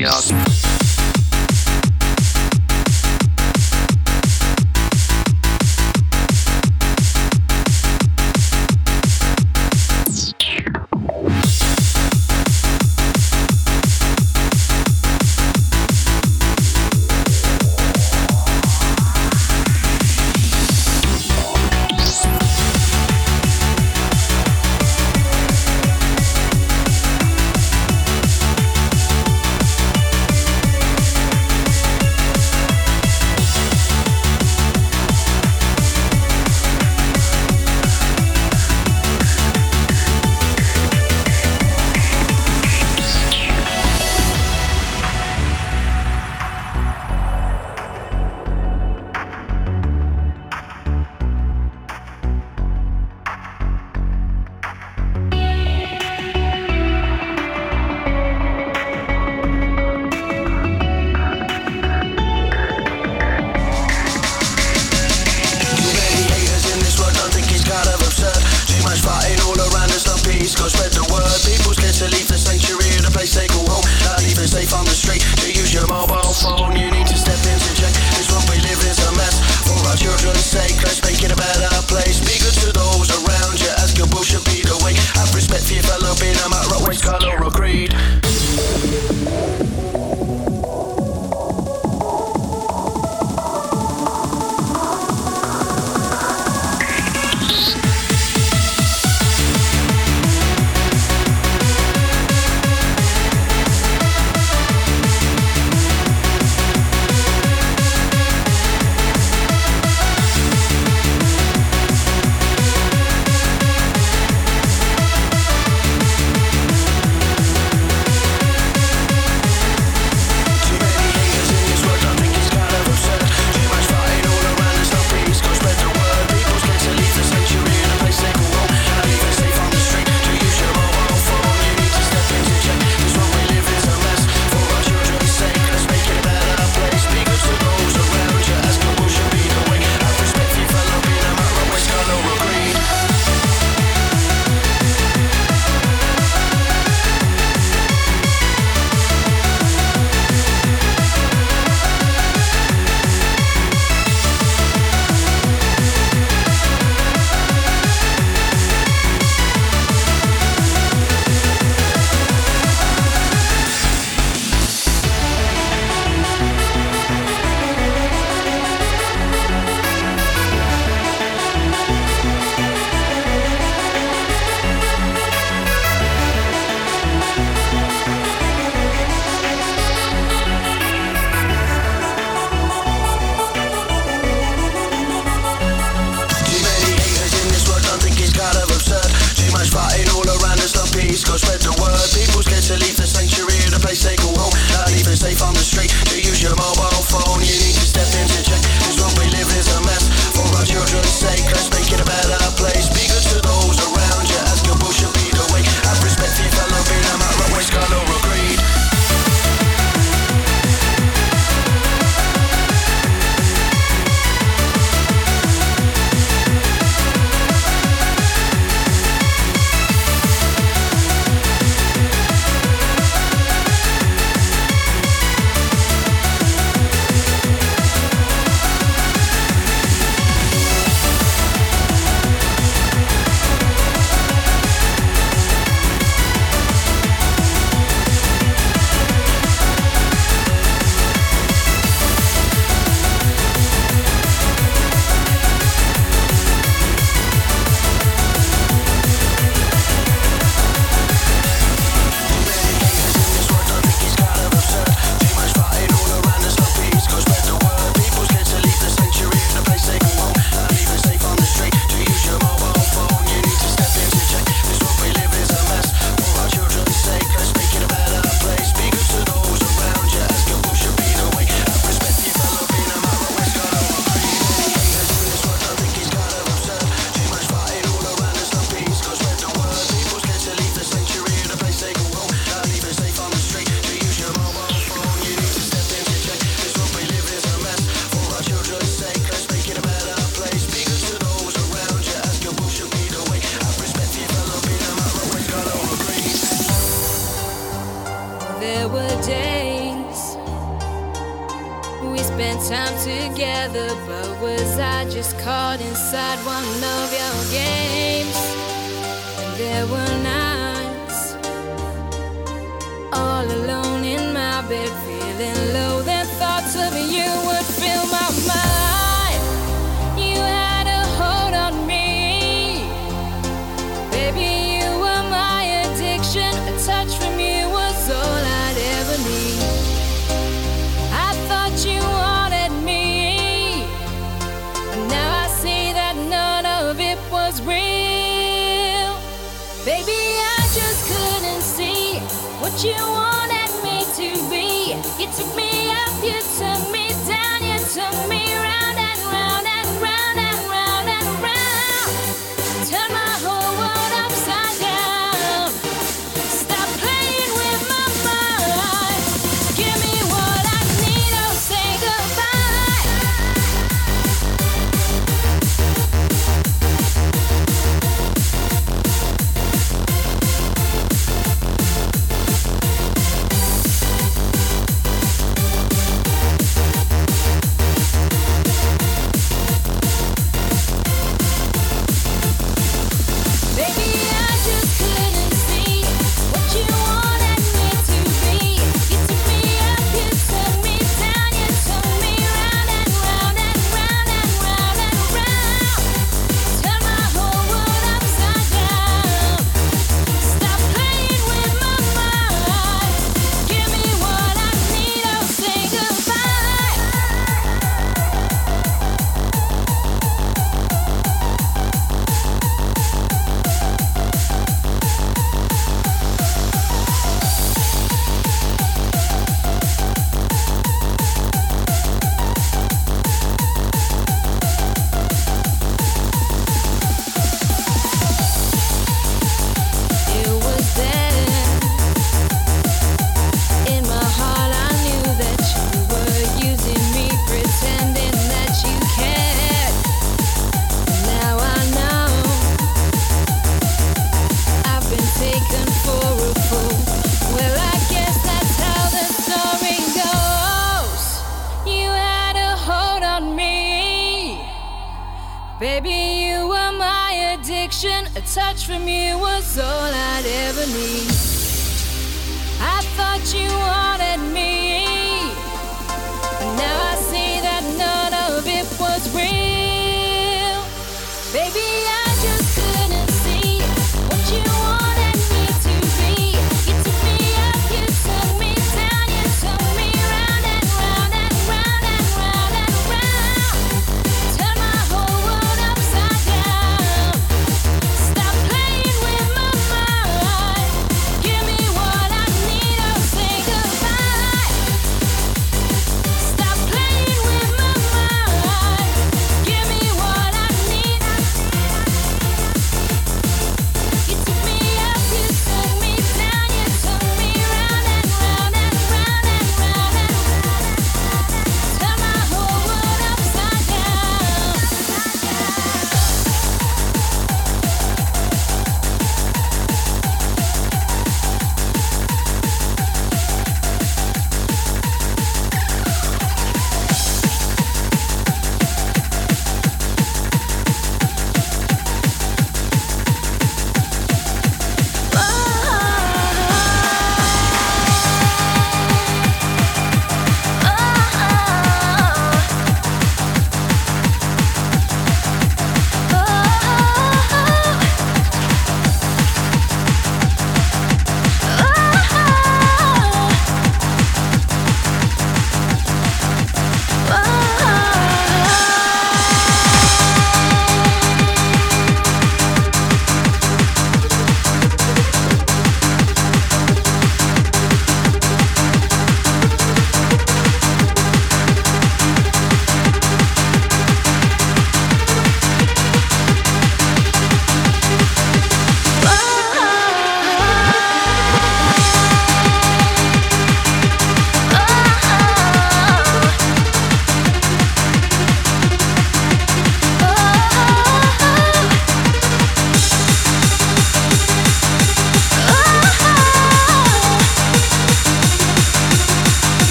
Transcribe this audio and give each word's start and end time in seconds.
wall. 0.00 0.39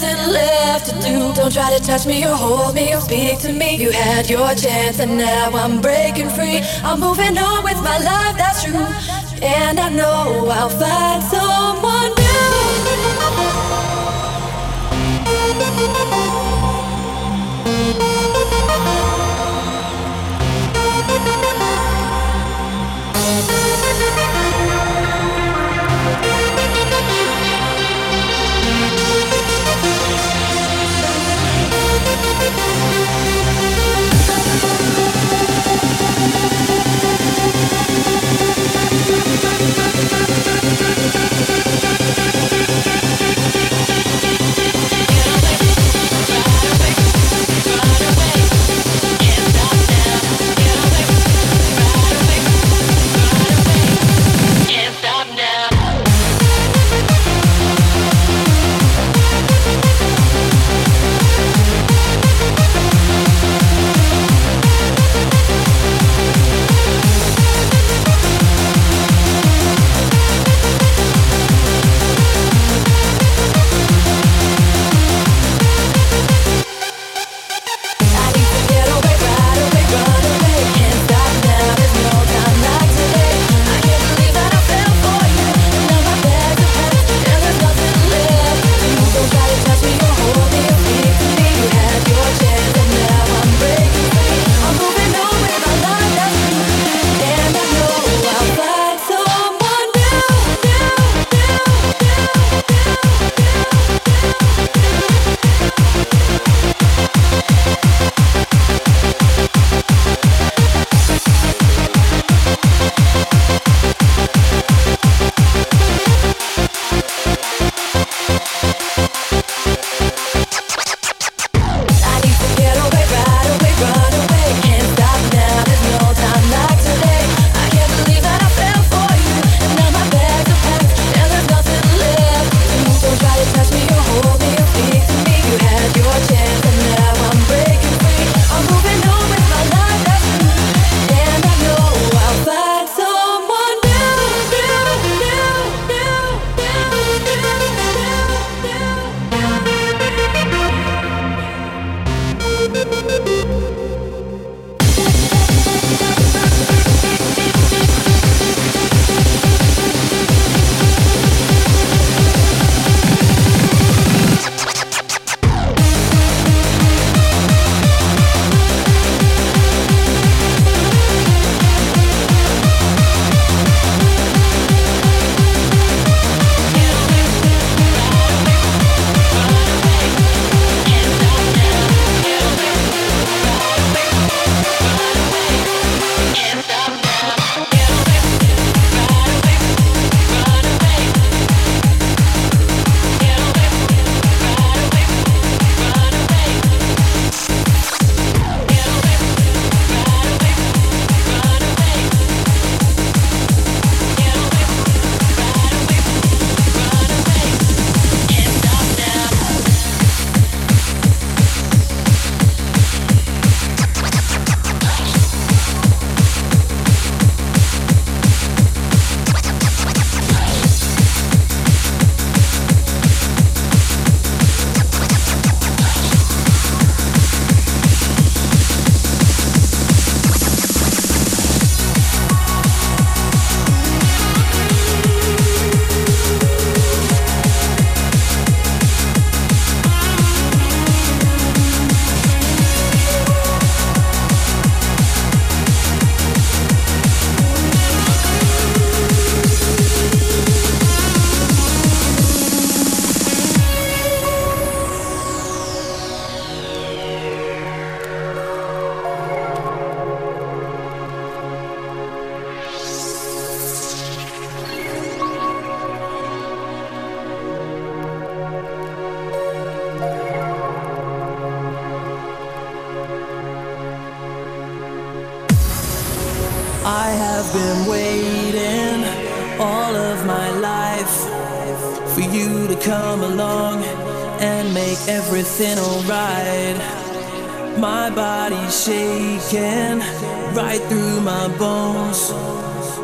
Nothing 0.00 0.32
left 0.32 0.86
to 0.86 0.94
do. 1.00 1.32
Don't 1.34 1.52
try 1.52 1.76
to 1.76 1.82
touch 1.82 2.06
me 2.06 2.24
or 2.24 2.34
hold 2.34 2.74
me 2.74 2.94
or 2.94 3.00
speak 3.00 3.38
to 3.40 3.52
me. 3.52 3.76
You 3.76 3.90
had 3.90 4.30
your 4.30 4.54
chance, 4.54 4.98
and 4.98 5.18
now 5.18 5.50
I'm 5.50 5.80
breaking 5.80 6.30
free. 6.30 6.60
I'm 6.82 7.00
moving 7.00 7.36
on 7.36 7.64
with 7.64 7.80
my 7.82 7.98
life, 7.98 8.36
that's 8.36 8.64
true. 8.64 8.86
And 9.42 9.78
I 9.78 9.88
know 9.88 10.48
I'll 10.50 10.68
find 10.68 11.22
someone 11.22 11.89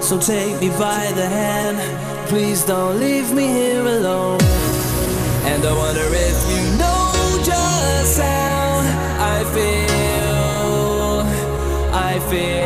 So 0.06 0.20
take 0.20 0.60
me 0.60 0.68
by 0.68 1.10
the 1.16 1.26
hand, 1.26 1.78
please 2.28 2.64
don't 2.64 3.00
leave 3.00 3.32
me 3.34 3.48
here 3.48 3.84
alone. 3.84 4.40
And 5.42 5.64
I 5.64 5.72
wonder 5.72 6.06
if 6.12 6.38
you 6.48 6.78
know 6.78 7.42
just 7.44 8.20
how 8.20 8.82
I 9.18 9.42
feel. 9.52 11.22
I 11.92 12.20
feel. 12.30 12.65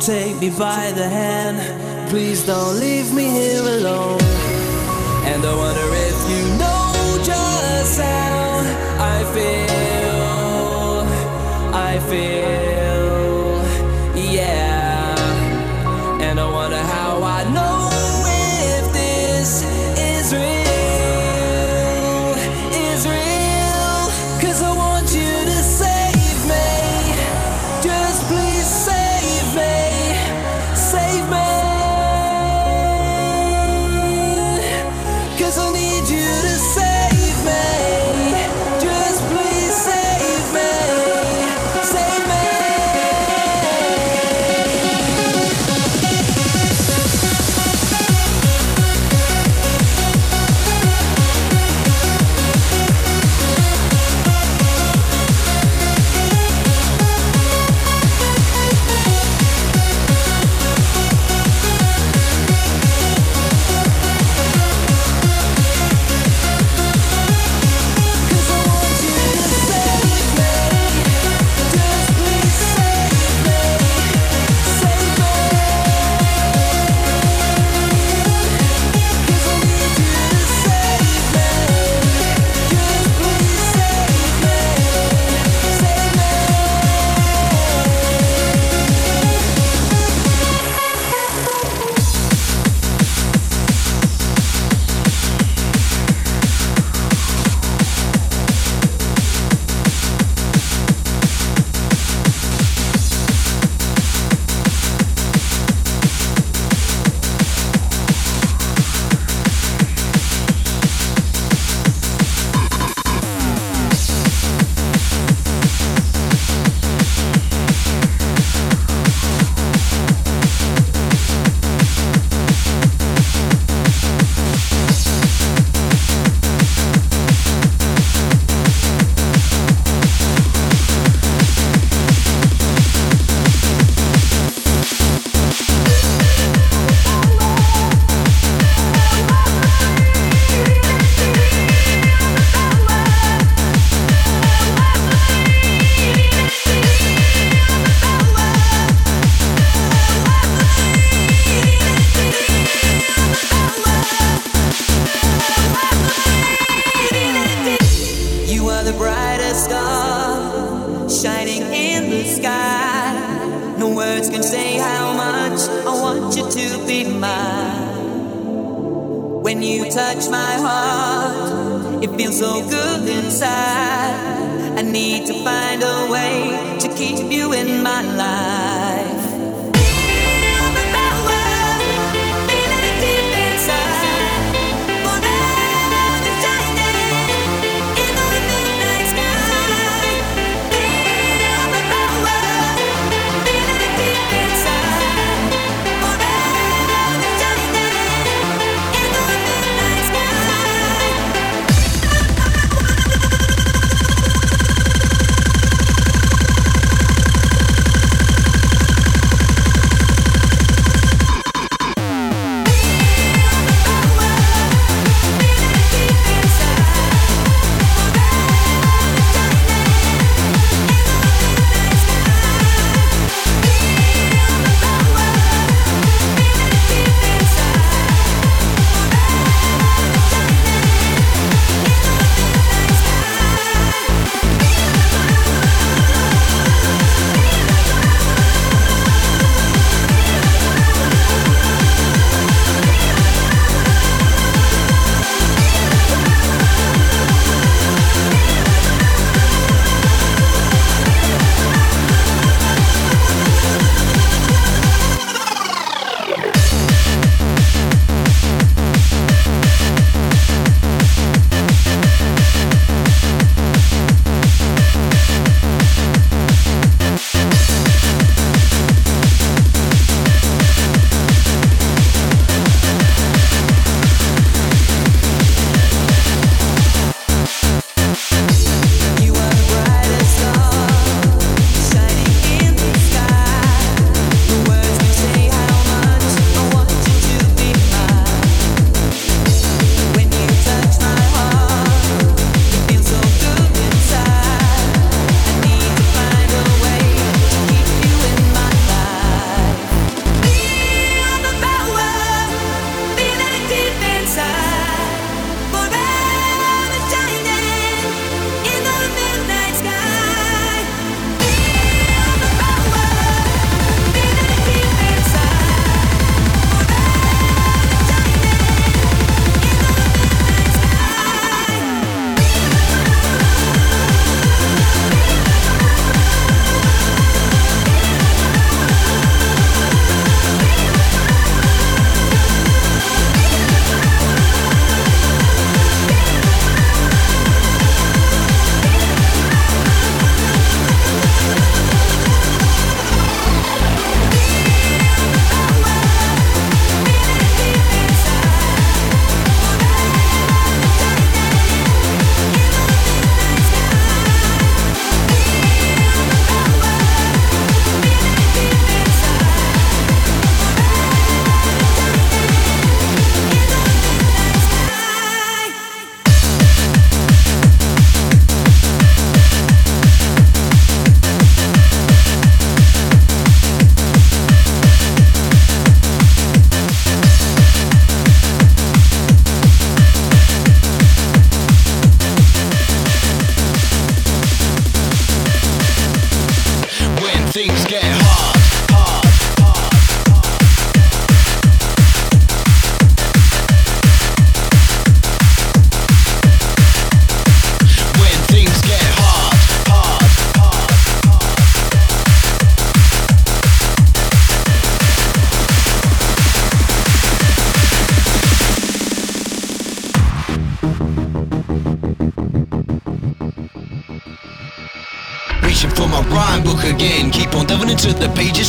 take 0.00 0.36
me 0.40 0.50
by 0.50 0.92
the 0.92 1.08
hand. 1.08 1.58
Please 2.10 2.46
don't 2.46 2.78
leave. 2.80 2.97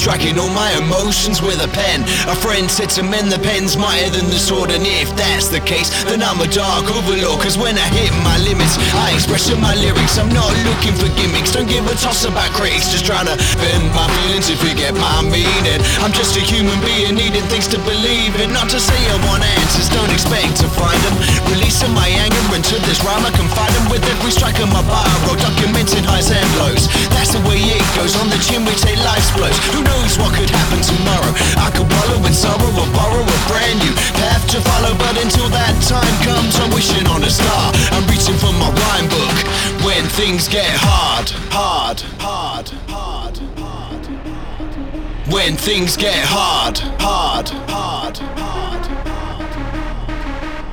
Striking 0.10 0.42
all 0.42 0.50
my 0.58 0.74
emotions 0.82 1.38
with 1.38 1.62
a 1.62 1.70
pen. 1.70 2.02
A 2.26 2.34
friend 2.34 2.66
said 2.66 2.90
to 2.98 3.06
mend 3.06 3.30
the 3.30 3.38
pen's 3.46 3.78
mightier 3.78 4.10
than 4.10 4.26
the 4.34 4.42
sword, 4.42 4.74
and 4.74 4.82
if 4.82 5.06
that's 5.14 5.54
the 5.54 5.62
case, 5.62 5.94
then 6.10 6.26
I'm 6.26 6.42
a 6.42 6.50
dark 6.50 6.90
overlord. 6.90 7.38
Cause 7.46 7.62
when 7.62 7.78
I 7.78 7.86
hit 7.94 8.10
my 8.26 8.34
limits, 8.42 8.74
I 8.98 9.14
express 9.14 9.54
in 9.54 9.62
my 9.62 9.78
lyrics. 9.78 10.18
I'm 10.18 10.34
not 10.34 10.50
looking 10.66 10.98
for 10.98 11.06
gimmicks, 11.14 11.54
don't 11.54 11.70
give 11.70 11.86
a 11.86 11.94
toss 11.94 12.26
about 12.26 12.50
critics. 12.58 12.90
Just 12.90 13.06
trying 13.06 13.30
to 13.30 13.38
bend 13.62 13.86
my 13.94 14.10
feelings 14.26 14.50
if 14.50 14.58
you 14.66 14.74
get 14.74 14.98
my 14.98 15.22
meaning. 15.30 15.78
I'm 16.02 16.10
just 16.10 16.34
a 16.34 16.42
human 16.42 16.82
being 16.82 17.14
needing 17.14 17.46
things 17.46 17.70
to 17.70 17.78
believe 17.86 18.34
in. 18.42 18.50
Not 18.50 18.74
to 18.74 18.82
say 18.82 18.98
I 19.14 19.18
want 19.30 19.46
answers, 19.46 19.94
don't 19.94 20.10
expect 20.10 20.58
to 20.66 20.68
find 20.74 20.98
them. 21.06 21.22
Releasing 21.54 21.94
my 21.94 22.10
anger 22.10 22.58
into 22.58 22.82
this 22.90 22.98
rhyme, 23.06 23.22
I 23.22 23.30
confide 23.38 23.70
them 23.78 23.94
with 23.94 24.02
every 24.10 24.34
strike 24.34 24.58
of 24.58 24.74
my 24.74 24.82
bar. 24.90 25.06
Documenting 25.38 26.02
highs 26.02 26.34
and 26.34 26.50
lows. 26.58 26.90
That's 27.14 27.30
the 27.38 27.42
way 27.46 27.62
it 27.62 27.86
goes. 27.94 28.18
On 28.18 28.26
the 28.34 28.42
chin, 28.42 28.66
we 28.66 28.74
take 28.74 28.98
life's 29.06 29.30
blows. 29.38 29.54
Who 29.78 29.86
knows? 29.86 29.99
knows 30.00 30.18
what 30.18 30.34
could 30.34 30.50
happen 30.50 30.80
tomorrow? 30.82 31.32
I 31.60 31.70
could 31.76 31.88
wallow 31.92 32.26
in 32.26 32.34
sorrow 32.34 32.72
or 32.72 32.88
borrow 32.96 33.24
a 33.24 33.40
brand 33.52 33.80
new 33.84 33.94
path 34.16 34.48
to 34.52 34.62
follow, 34.62 34.96
but 34.96 35.16
until 35.20 35.50
that 35.52 35.76
time 35.84 36.16
comes, 36.24 36.56
I'm 36.60 36.72
wishing 36.72 37.06
on 37.08 37.24
a 37.24 37.30
star. 37.30 37.72
I'm 37.92 38.06
reaching 38.08 38.38
for 38.40 38.54
my 38.56 38.70
rhyme 38.72 39.08
book 39.12 39.36
when 39.84 40.08
things 40.20 40.48
get 40.48 40.72
hard, 40.72 41.30
hard, 41.52 42.00
hard, 42.20 42.70
hard, 42.88 43.38
hard. 43.60 44.08
When 45.34 45.56
things 45.58 45.98
get 45.98 46.18
hard, 46.24 46.80
hard, 47.00 47.50
hard, 47.70 48.18
hard. 48.18 48.88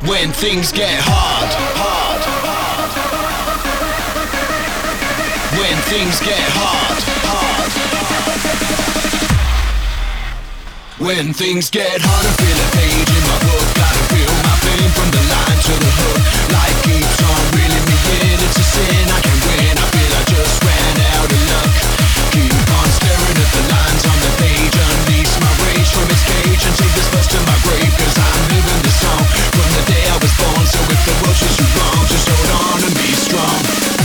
When 0.08 0.30
things 0.32 0.72
get 0.72 0.98
hard, 1.02 1.50
hard, 1.82 2.22
hard. 2.46 2.90
When 5.58 5.76
things 5.90 6.20
get 6.20 6.44
hard. 6.54 7.15
When 10.96 11.36
things 11.36 11.68
get 11.68 12.00
harder, 12.00 12.32
I 12.32 12.40
feel 12.40 12.56
a 12.56 12.68
page 12.72 13.10
in 13.12 13.24
my 13.28 13.36
book. 13.44 13.68
Gotta 13.76 14.04
feel 14.16 14.32
my 14.48 14.56
fame 14.64 14.92
from 14.96 15.08
the 15.12 15.22
line 15.28 15.60
to 15.60 15.74
the 15.76 15.92
hook. 15.92 16.20
Life 16.56 16.78
keeps 16.88 17.20
on 17.20 17.42
reeling 17.52 17.84
me 17.84 17.96
in. 18.24 18.38
It's 18.40 18.56
a 18.56 18.64
sin 18.64 19.04
I 19.12 19.20
can 19.20 19.36
win. 19.44 19.76
I 19.76 19.86
feel 19.92 20.12
I 20.16 20.22
just 20.24 20.56
ran 20.64 20.96
out 21.20 21.28
of 21.28 21.42
luck. 21.52 21.72
Keep 22.32 22.68
on 22.80 22.88
staring 22.96 23.36
at 23.36 23.50
the 23.52 23.64
lines 23.76 24.04
on 24.08 24.18
the 24.24 24.32
page. 24.40 24.72
Unleash 24.72 25.36
my 25.36 25.52
rage 25.68 25.90
from 25.92 26.08
its 26.08 26.24
cage 26.24 26.64
and 26.64 26.74
take 26.80 26.94
this 26.96 27.12
bus 27.12 27.28
to 27.28 27.44
my 27.44 27.56
grave. 27.60 27.92
Cause 28.00 28.16
I'm 28.16 28.42
living 28.56 28.80
this 28.80 28.96
song 28.96 29.24
from 29.52 29.68
the 29.76 29.84
day 29.92 30.04
I 30.08 30.16
was 30.16 30.32
born. 30.40 30.64
So 30.64 30.80
if 30.80 31.00
the 31.04 31.14
world 31.20 31.36
treats 31.36 31.60
wrong, 31.76 32.02
just 32.08 32.24
hold 32.24 32.50
on 32.56 32.78
and 32.88 32.94
be 32.96 33.12
strong. 33.20 33.95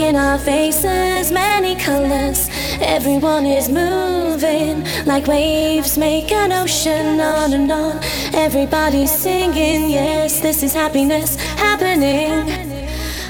in 0.00 0.16
our 0.16 0.38
faces, 0.38 1.32
many 1.32 1.74
colors. 1.74 2.48
Everyone 2.80 3.46
is 3.46 3.68
moving 3.68 4.84
like 5.06 5.26
waves 5.26 5.98
make 5.98 6.30
an 6.30 6.52
ocean 6.52 7.20
on 7.20 7.52
and 7.52 7.70
on. 7.70 7.98
Everybody's 8.34 9.10
singing, 9.10 9.90
yes, 9.90 10.40
this 10.40 10.62
is 10.62 10.72
happiness 10.74 11.36
happening. 11.56 12.30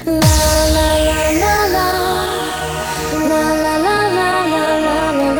La 0.05 0.19
la 0.75 0.89
la 1.07 1.19
la 1.43 1.55
la. 1.75 1.87
La 3.29 3.43
la 3.63 3.75
la 3.85 3.97
la 4.17 4.29
la 4.53 4.85
la 4.85 5.09
la 5.11 5.39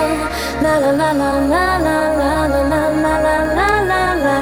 la 0.61 0.80
la 0.80 0.91
la 0.91 1.11
la 1.11 1.11
la 1.11 1.51
la 1.51 1.77
la 1.77 2.07
la 2.71 2.80
la 2.80 3.13
la 3.25 3.36
la 3.57 3.69
la 3.91 4.03
la 4.25 4.38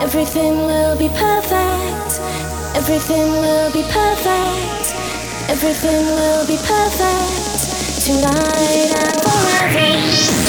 Everything 0.00 0.54
will 0.68 0.96
be 0.98 1.08
perfect. 1.08 2.10
Everything 2.76 3.28
will 3.42 3.72
be 3.72 3.82
perfect. 3.92 4.79
Everything 5.50 6.06
will 6.06 6.46
be 6.46 6.56
perfect 6.58 8.04
tonight 8.06 8.94
and 8.94 9.20
forever. 9.20 10.39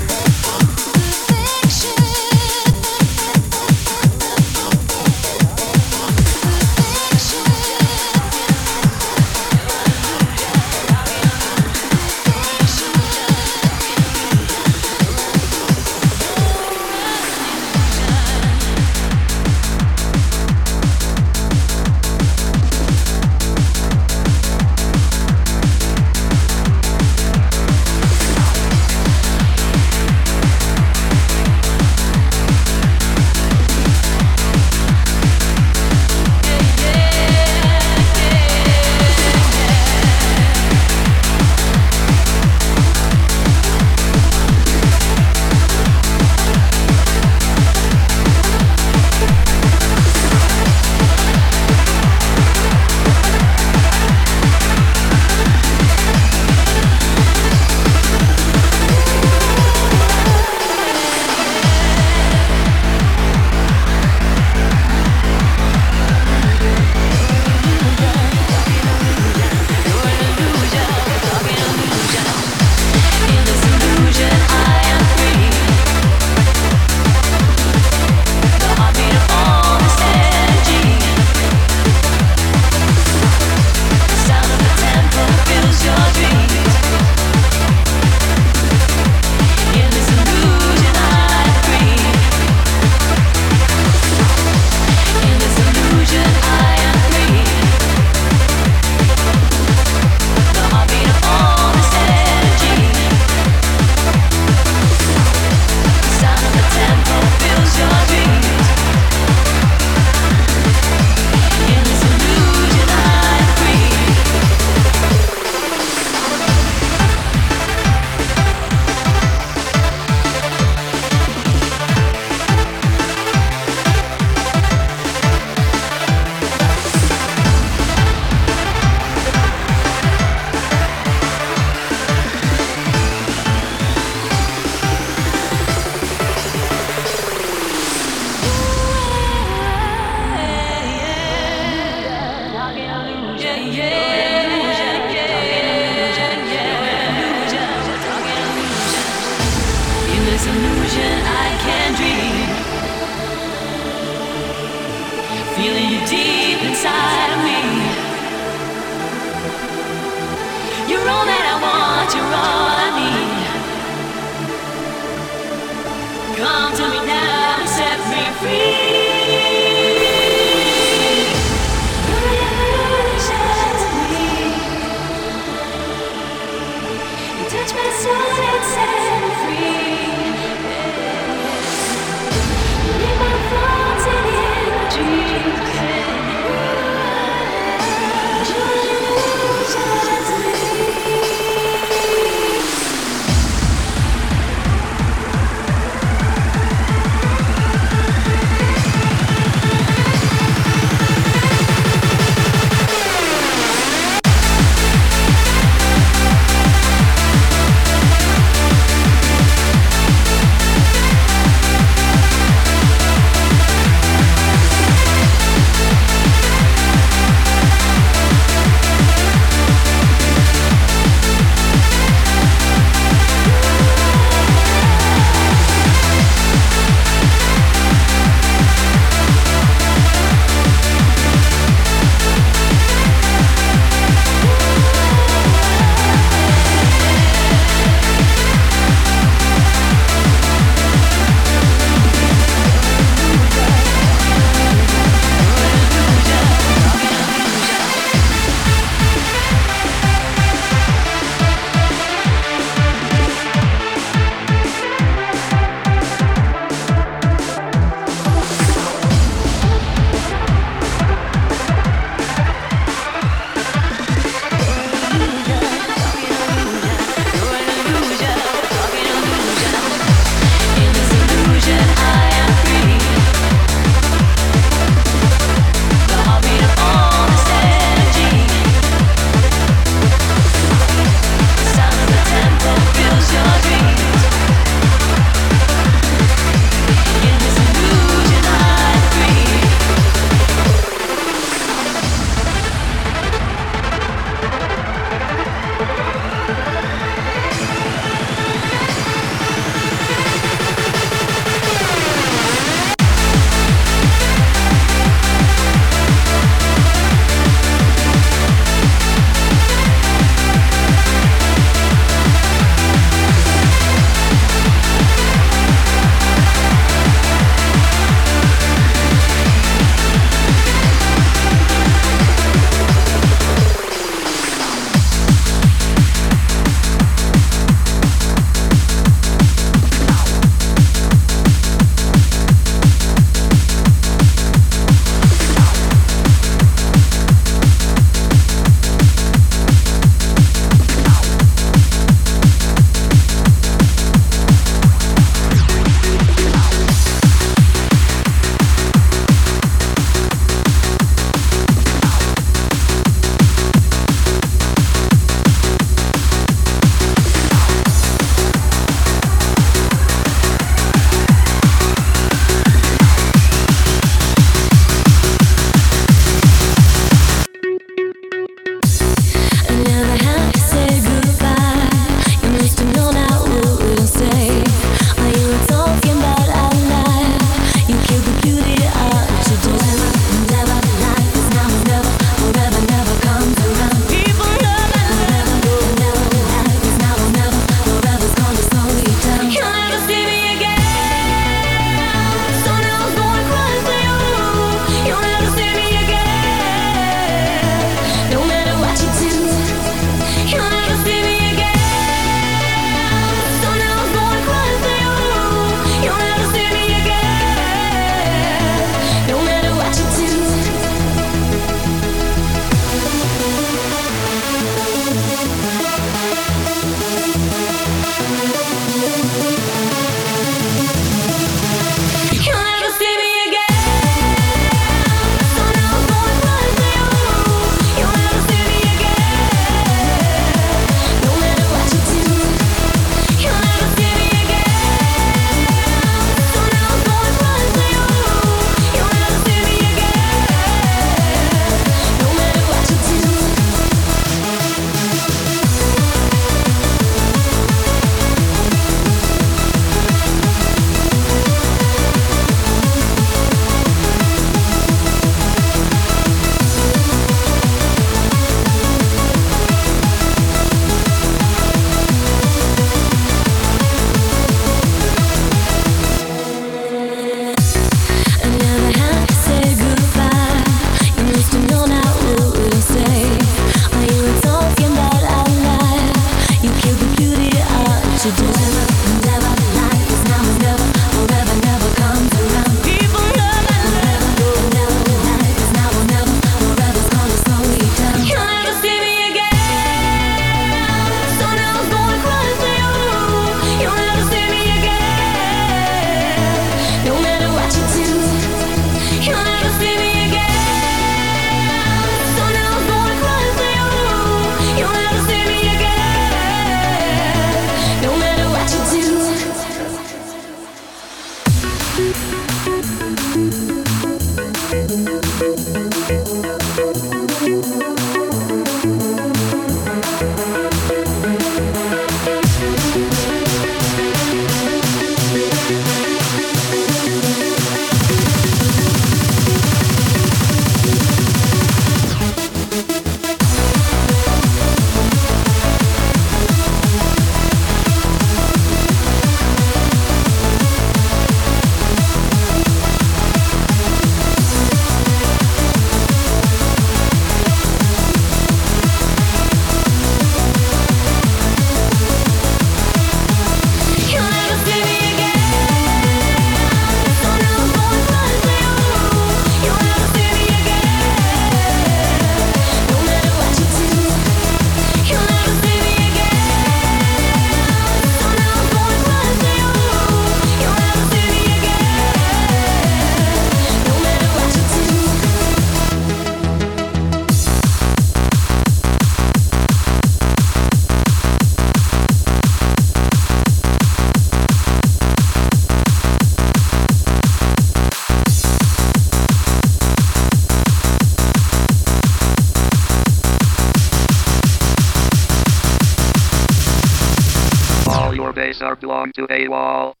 Space 599.01 599.13
are 599.17 599.25
belong 599.25 599.27
to 599.29 599.33
AWal. 599.33 599.93
Biatch. 599.93 600.00